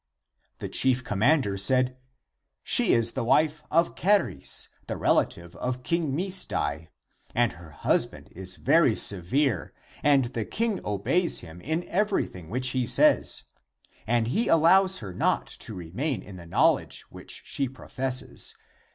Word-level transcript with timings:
The 0.57 0.67
chief 0.67 1.03
commander 1.03 1.57
said," 1.57 1.95
She 2.63 2.91
is 2.91 3.11
the 3.11 3.23
wife 3.23 3.61
of 3.69 3.95
Charis, 3.95 4.69
the 4.87 4.97
relative 4.97 5.55
of 5.57 5.83
King 5.83 6.13
Misdai. 6.17 6.87
And 7.35 7.51
her 7.51 7.69
husband 7.69 8.29
is 8.31 8.55
very 8.55 8.95
severe 8.95 9.73
and 10.01 10.25
the 10.33 10.43
king 10.43 10.79
obeys 10.83 11.41
him 11.41 11.61
in 11.61 11.83
everything 11.87 12.49
which 12.49 12.69
he 12.69 12.87
says. 12.87 13.43
And 14.07 14.29
he 14.29 14.47
allows 14.47 14.97
her 15.05 15.13
not 15.13 15.45
to 15.45 15.75
remain 15.75 16.23
in 16.23 16.35
the 16.35 16.47
knowledge 16.47 17.01
which 17.11 17.43
she 17.45 17.69
professes. 17.69 18.55